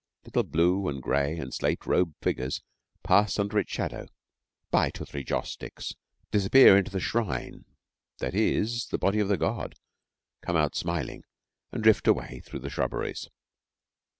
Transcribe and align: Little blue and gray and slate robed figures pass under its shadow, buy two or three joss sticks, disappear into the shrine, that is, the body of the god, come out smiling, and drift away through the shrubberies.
Little 0.25 0.41
blue 0.41 0.87
and 0.87 0.99
gray 0.99 1.37
and 1.37 1.53
slate 1.53 1.85
robed 1.85 2.15
figures 2.23 2.63
pass 3.03 3.37
under 3.37 3.59
its 3.59 3.71
shadow, 3.71 4.07
buy 4.71 4.89
two 4.89 5.03
or 5.03 5.05
three 5.05 5.23
joss 5.23 5.51
sticks, 5.51 5.93
disappear 6.31 6.75
into 6.75 6.89
the 6.89 6.99
shrine, 6.99 7.65
that 8.17 8.33
is, 8.33 8.87
the 8.87 8.97
body 8.97 9.19
of 9.19 9.27
the 9.27 9.37
god, 9.37 9.75
come 10.41 10.55
out 10.55 10.75
smiling, 10.75 11.23
and 11.71 11.83
drift 11.83 12.07
away 12.07 12.41
through 12.43 12.61
the 12.61 12.69
shrubberies. 12.71 13.29